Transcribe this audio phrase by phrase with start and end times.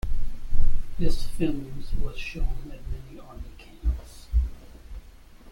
[0.97, 4.25] This films was shown at many Army Camps.